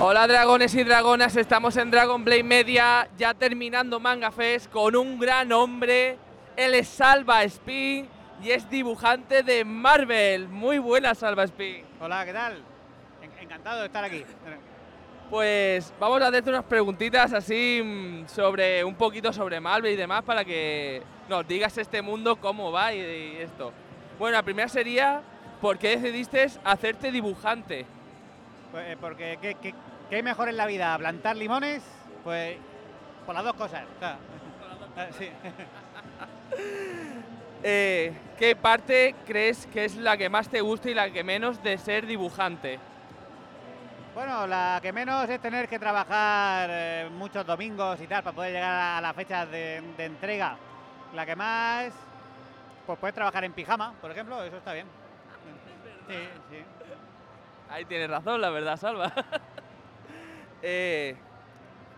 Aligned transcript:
Hola 0.00 0.26
dragones 0.26 0.74
y 0.74 0.84
dragonas, 0.84 1.36
estamos 1.36 1.76
en 1.76 1.90
Dragon 1.90 2.24
Blade 2.24 2.42
Media, 2.42 3.08
ya 3.16 3.32
terminando 3.32 4.00
Manga 4.00 4.30
Fest 4.30 4.70
con 4.70 4.96
un 4.96 5.18
gran 5.18 5.50
hombre. 5.52 6.18
Él 6.56 6.74
es 6.74 6.88
Salva 6.88 7.42
Spin 7.44 8.06
y 8.42 8.50
es 8.50 8.68
dibujante 8.68 9.42
de 9.42 9.64
Marvel. 9.64 10.48
Muy 10.48 10.78
buena 10.78 11.14
Salva 11.14 11.44
Spin. 11.44 11.84
Hola, 12.00 12.24
¿qué 12.24 12.32
tal? 12.32 12.60
En- 13.22 13.42
encantado 13.44 13.80
de 13.80 13.86
estar 13.86 14.04
aquí. 14.04 14.24
Pues 15.30 15.92
vamos 15.98 16.20
a 16.20 16.26
hacerte 16.28 16.50
unas 16.50 16.64
preguntitas 16.64 17.32
así 17.32 17.80
mm, 17.82 18.28
sobre 18.28 18.84
un 18.84 18.94
poquito 18.96 19.32
sobre 19.32 19.58
Marvel 19.60 19.92
y 19.92 19.96
demás 19.96 20.22
para 20.22 20.44
que 20.44 21.02
nos 21.28 21.46
digas 21.48 21.78
este 21.78 22.02
mundo 22.02 22.36
cómo 22.36 22.70
va 22.70 22.92
y, 22.92 22.98
y 23.00 23.36
esto. 23.40 23.72
Bueno, 24.18 24.36
la 24.36 24.42
primera 24.42 24.68
sería 24.68 25.22
¿por 25.62 25.78
qué 25.78 25.96
decidiste 25.96 26.46
hacerte 26.64 27.10
dibujante? 27.10 27.86
Pues, 28.74 28.88
eh, 28.88 28.96
porque 29.00 29.38
¿qué, 29.40 29.54
qué, 29.54 29.72
qué 30.10 30.20
mejor 30.20 30.48
en 30.48 30.56
la 30.56 30.66
vida? 30.66 30.98
¿Plantar 30.98 31.36
limones? 31.36 31.80
Pues 32.24 32.56
por 33.24 33.32
las 33.32 33.44
dos 33.44 33.54
cosas. 33.54 33.84
o 33.84 33.98
sea, 34.00 34.18
eh, 34.96 35.10
sí. 35.16 35.30
Eh, 37.66 38.12
¿Qué 38.36 38.56
parte 38.56 39.14
crees 39.24 39.66
que 39.68 39.86
es 39.86 39.96
la 39.96 40.18
que 40.18 40.28
más 40.28 40.50
te 40.50 40.60
gusta 40.60 40.90
y 40.90 40.94
la 40.94 41.10
que 41.10 41.24
menos 41.24 41.62
de 41.62 41.78
ser 41.78 42.04
dibujante? 42.04 42.78
Bueno, 44.12 44.46
la 44.46 44.80
que 44.82 44.92
menos 44.92 45.26
es 45.30 45.40
tener 45.40 45.66
que 45.66 45.78
trabajar 45.78 46.68
eh, 46.70 47.08
muchos 47.10 47.46
domingos 47.46 47.98
y 48.02 48.06
tal 48.06 48.22
para 48.22 48.36
poder 48.36 48.52
llegar 48.52 48.98
a 48.98 49.00
las 49.00 49.16
fechas 49.16 49.50
de, 49.50 49.82
de 49.96 50.04
entrega. 50.04 50.58
La 51.14 51.24
que 51.24 51.34
más, 51.34 51.94
pues 52.84 52.98
puedes 52.98 53.14
trabajar 53.14 53.44
en 53.44 53.54
pijama, 53.54 53.94
por 53.98 54.10
ejemplo, 54.10 54.44
eso 54.44 54.58
está 54.58 54.74
bien. 54.74 54.86
Sí, 56.06 56.28
sí. 56.50 56.64
Ahí 57.74 57.86
tienes 57.86 58.08
razón, 58.08 58.40
la 58.40 58.50
verdad, 58.50 58.76
Salva. 58.76 59.12
Eh, 60.66 61.14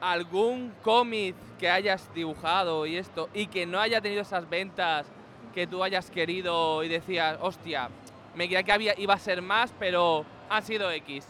¿Algún 0.00 0.74
cómic 0.82 1.36
que 1.56 1.70
hayas 1.70 2.12
dibujado 2.12 2.84
y 2.84 2.96
esto 2.96 3.28
y 3.32 3.46
que 3.46 3.64
no 3.64 3.78
haya 3.78 4.00
tenido 4.00 4.22
esas 4.22 4.48
ventas 4.50 5.06
que 5.54 5.68
tú 5.68 5.84
hayas 5.84 6.10
querido 6.10 6.82
y 6.82 6.88
decías, 6.88 7.38
hostia, 7.40 7.88
me 8.34 8.46
creía 8.46 8.64
que 8.64 8.72
había, 8.72 8.98
iba 8.98 9.14
a 9.14 9.18
ser 9.20 9.40
más, 9.40 9.72
pero 9.78 10.24
han 10.50 10.64
sido 10.64 10.90
X? 10.90 11.28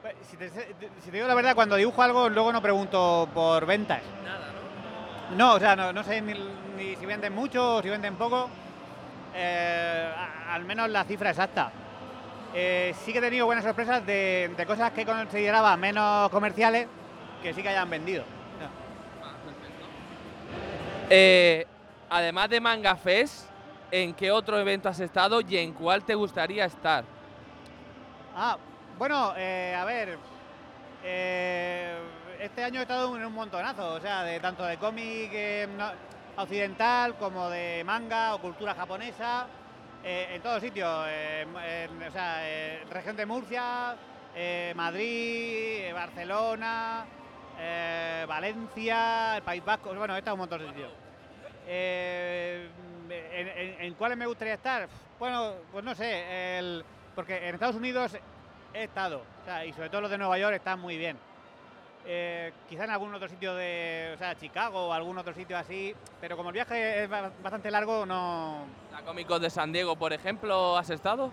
Pues, 0.00 0.14
Si 0.30 0.38
te, 0.38 0.48
si 0.48 1.10
te 1.10 1.10
digo 1.10 1.26
la 1.26 1.34
verdad, 1.34 1.54
cuando 1.54 1.76
dibujo 1.76 2.00
algo 2.00 2.30
luego 2.30 2.54
no 2.54 2.62
pregunto 2.62 3.28
por 3.34 3.66
ventas. 3.66 4.00
Nada, 4.24 4.46
¿no? 5.30 5.36
No, 5.36 5.54
o 5.56 5.58
sea, 5.58 5.76
no, 5.76 5.92
no 5.92 6.02
sé 6.02 6.22
ni, 6.22 6.32
ni 6.78 6.96
si 6.96 7.04
venden 7.04 7.34
mucho 7.34 7.76
o 7.76 7.82
si 7.82 7.90
venden 7.90 8.14
poco. 8.14 8.48
Eh, 9.34 10.10
al 10.48 10.64
menos 10.64 10.88
la 10.88 11.04
cifra 11.04 11.28
exacta. 11.28 11.70
Eh, 12.52 12.94
sí 13.04 13.12
que 13.12 13.18
he 13.18 13.22
tenido 13.22 13.46
buenas 13.46 13.64
sorpresas 13.64 14.04
de, 14.04 14.52
de 14.56 14.66
cosas 14.66 14.90
que 14.92 15.06
consideraba 15.06 15.76
menos 15.76 16.28
comerciales 16.30 16.88
que 17.42 17.54
sí 17.54 17.62
que 17.62 17.68
hayan 17.68 17.88
vendido. 17.88 18.24
Eh, 21.08 21.66
además 22.08 22.48
de 22.50 22.60
Manga 22.60 22.96
Fest, 22.96 23.48
¿en 23.90 24.14
qué 24.14 24.30
otro 24.30 24.58
evento 24.58 24.88
has 24.88 25.00
estado 25.00 25.40
y 25.40 25.56
en 25.56 25.72
cuál 25.72 26.04
te 26.04 26.14
gustaría 26.14 26.64
estar? 26.64 27.04
Ah, 28.34 28.56
bueno, 28.98 29.32
eh, 29.36 29.74
a 29.76 29.84
ver. 29.84 30.18
este 32.40 32.64
año 32.64 32.80
he 32.80 32.82
estado 32.82 33.16
en 33.16 33.24
un 33.24 33.32
montonazo, 33.32 33.94
o 33.94 34.00
sea, 34.00 34.22
de 34.24 34.38
tanto 34.40 34.64
de 34.64 34.76
cómic 34.76 35.32
no- 35.76 35.92
occidental 36.36 37.16
como 37.16 37.48
de 37.48 37.82
manga 37.84 38.34
o 38.34 38.40
cultura 38.40 38.74
japonesa, 38.74 39.46
eh, 40.04 40.28
en 40.34 40.42
todos 40.42 40.60
sitios. 40.62 41.06
eh, 41.08 41.42
en- 41.42 42.02
o 42.02 42.10
sea, 42.10 42.40
eh, 42.48 42.84
región 42.90 43.16
de 43.16 43.26
Murcia, 43.26 43.94
eh, 44.34 44.72
Madrid, 44.76 45.92
Barcelona, 45.92 47.06
Valencia, 48.26 49.36
el 49.36 49.42
País 49.42 49.62
Vasco, 49.64 49.94
bueno, 49.94 50.14
he 50.14 50.18
estado 50.18 50.34
un 50.34 50.40
montón 50.40 50.60
de 50.60 50.68
sitios. 50.68 50.92
¿en, 51.66 53.48
en- 53.48 53.80
en 53.80 53.94
cuáles 53.94 54.16
me 54.18 54.26
gustaría 54.26 54.54
estar? 54.54 54.88
Bueno, 55.18 55.54
pues 55.70 55.84
no 55.84 55.94
sé, 55.94 56.58
el- 56.58 56.84
porque 57.14 57.36
en 57.48 57.54
Estados 57.54 57.76
Unidos 57.76 58.16
he 58.72 58.84
estado, 58.84 59.20
o 59.42 59.44
sea, 59.44 59.64
y 59.66 59.72
sobre 59.72 59.90
todo 59.90 60.00
los 60.00 60.10
de 60.10 60.18
Nueva 60.18 60.38
York 60.38 60.56
están 60.56 60.80
muy 60.80 60.96
bien. 60.96 61.18
Eh, 62.04 62.52
quizá 62.68 62.84
en 62.84 62.90
algún 62.90 63.14
otro 63.14 63.28
sitio 63.28 63.54
de, 63.54 64.12
o 64.14 64.18
sea, 64.18 64.34
Chicago 64.34 64.88
o 64.88 64.92
algún 64.92 65.18
otro 65.18 65.34
sitio 65.34 65.56
así, 65.58 65.94
pero 66.20 66.36
como 66.36 66.48
el 66.48 66.54
viaje 66.54 67.04
es 67.04 67.08
ba- 67.10 67.30
bastante 67.42 67.70
largo, 67.70 68.06
no... 68.06 68.64
¿La 68.90 69.02
Cómicos 69.02 69.40
de 69.40 69.50
San 69.50 69.70
Diego, 69.72 69.96
por 69.96 70.12
ejemplo, 70.12 70.76
has 70.78 70.88
estado? 70.90 71.30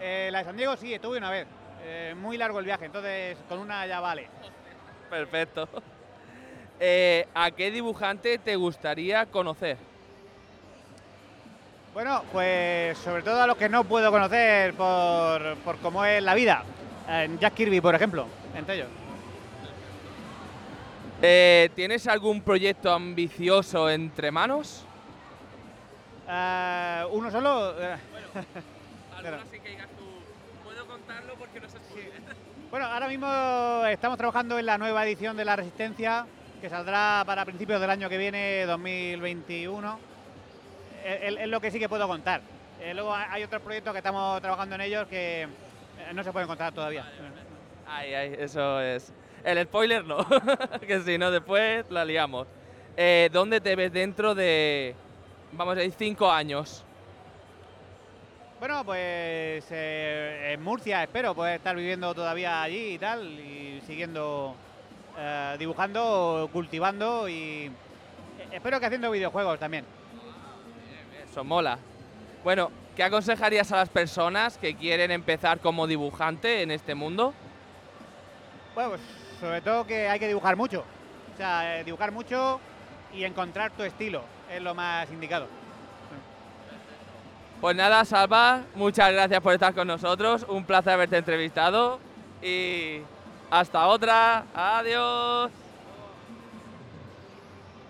Eh, 0.00 0.28
la 0.30 0.38
de 0.38 0.44
San 0.44 0.56
Diego 0.56 0.76
sí, 0.76 0.94
estuve 0.94 1.18
una 1.18 1.30
vez, 1.30 1.46
eh, 1.82 2.14
muy 2.16 2.36
largo 2.38 2.60
el 2.60 2.64
viaje, 2.64 2.84
entonces 2.86 3.36
con 3.48 3.58
una 3.58 3.86
ya 3.86 4.00
vale. 4.00 4.28
Perfecto. 5.10 5.68
Eh, 6.78 7.26
¿A 7.32 7.52
qué 7.52 7.70
dibujante 7.70 8.36
te 8.36 8.54
gustaría 8.54 9.24
conocer? 9.24 9.78
Bueno, 11.94 12.22
pues 12.30 12.98
sobre 12.98 13.22
todo 13.22 13.40
a 13.40 13.46
los 13.46 13.56
que 13.56 13.70
no 13.70 13.84
puedo 13.84 14.10
conocer 14.10 14.74
por, 14.74 15.56
por 15.64 15.78
cómo 15.78 16.04
es 16.04 16.22
la 16.22 16.34
vida. 16.34 16.64
Eh, 17.08 17.30
Jack 17.40 17.54
Kirby, 17.54 17.80
por 17.80 17.94
ejemplo, 17.94 18.26
entre 18.54 18.74
ellos. 18.74 18.88
Eh, 21.22 21.70
¿Tienes 21.74 22.06
algún 22.06 22.42
proyecto 22.42 22.92
ambicioso 22.92 23.88
entre 23.88 24.30
manos? 24.30 24.84
Eh, 26.28 27.04
¿Uno 27.10 27.30
solo? 27.30 27.74
Eh, 27.80 27.96
Alguna 29.16 29.44
sí 29.50 29.58
que 29.60 29.70
digas 29.70 29.88
tú, 29.96 30.04
puedo 30.62 30.86
contarlo 30.86 31.34
porque 31.36 31.60
no 31.60 31.68
se 31.68 31.78
spoiler. 31.78 32.12
Bueno, 32.70 32.86
ahora 32.86 33.08
mismo 33.08 33.26
estamos 33.86 34.18
trabajando 34.18 34.58
en 34.58 34.66
la 34.66 34.76
nueva 34.76 35.06
edición 35.06 35.36
de 35.36 35.44
La 35.44 35.56
Resistencia, 35.56 36.26
que 36.60 36.68
saldrá 36.68 37.22
para 37.24 37.44
principios 37.44 37.80
del 37.80 37.88
año 37.88 38.08
que 38.08 38.18
viene, 38.18 38.66
2021. 38.66 39.98
Es, 41.04 41.48
lo 41.48 41.60
que 41.60 41.70
sí 41.70 41.78
que 41.78 41.88
puedo 41.88 42.06
contar. 42.08 42.42
Eh, 42.80 42.92
luego 42.92 43.14
hay 43.14 43.44
otros 43.44 43.62
proyectos 43.62 43.92
que 43.92 43.98
estamos 43.98 44.42
trabajando 44.42 44.74
en 44.74 44.80
ellos 44.82 45.06
que 45.06 45.48
no 46.12 46.24
se 46.24 46.32
pueden 46.32 46.48
contar 46.48 46.74
todavía. 46.74 47.06
Ay, 47.86 48.12
ay, 48.12 48.36
eso 48.38 48.80
es. 48.80 49.12
El 49.46 49.62
spoiler 49.62 50.04
no, 50.04 50.26
que 50.88 51.02
si 51.02 51.18
no 51.18 51.30
después 51.30 51.84
la 51.88 52.04
liamos. 52.04 52.48
Eh, 52.96 53.30
¿Dónde 53.32 53.60
te 53.60 53.76
ves 53.76 53.92
dentro 53.92 54.34
de, 54.34 54.96
vamos 55.52 55.76
a 55.76 55.76
decir, 55.76 55.94
cinco 55.96 56.28
años? 56.28 56.84
Bueno, 58.58 58.84
pues 58.84 59.64
eh, 59.70 60.50
en 60.52 60.62
Murcia 60.64 61.04
espero 61.04 61.32
poder 61.32 61.58
estar 61.58 61.76
viviendo 61.76 62.12
todavía 62.12 62.60
allí 62.60 62.94
y 62.94 62.98
tal, 62.98 63.24
y 63.24 63.80
siguiendo 63.86 64.56
eh, 65.16 65.54
dibujando, 65.60 66.50
cultivando 66.52 67.28
y 67.28 67.70
espero 68.50 68.80
que 68.80 68.86
haciendo 68.86 69.12
videojuegos 69.12 69.60
también. 69.60 69.84
Eso 71.30 71.44
mola. 71.44 71.78
Bueno, 72.42 72.72
¿qué 72.96 73.04
aconsejarías 73.04 73.70
a 73.70 73.76
las 73.76 73.90
personas 73.90 74.58
que 74.58 74.74
quieren 74.74 75.12
empezar 75.12 75.60
como 75.60 75.86
dibujante 75.86 76.62
en 76.62 76.72
este 76.72 76.96
mundo? 76.96 77.32
Bueno, 78.74 78.90
pues 78.90 79.25
sobre 79.40 79.60
todo 79.60 79.86
que 79.86 80.08
hay 80.08 80.18
que 80.18 80.28
dibujar 80.28 80.56
mucho. 80.56 80.84
O 81.34 81.36
sea, 81.36 81.78
eh, 81.78 81.84
dibujar 81.84 82.12
mucho 82.12 82.60
y 83.12 83.24
encontrar 83.24 83.70
tu 83.72 83.82
estilo 83.82 84.22
es 84.50 84.62
lo 84.62 84.74
más 84.74 85.10
indicado. 85.10 85.46
Pues 87.60 87.74
nada, 87.74 88.04
Salva, 88.04 88.62
muchas 88.74 89.12
gracias 89.12 89.40
por 89.40 89.54
estar 89.54 89.74
con 89.74 89.88
nosotros. 89.88 90.44
Un 90.48 90.64
placer 90.64 90.92
haberte 90.92 91.16
entrevistado 91.16 91.98
y 92.42 93.00
hasta 93.50 93.86
otra. 93.86 94.44
Adiós. 94.54 95.50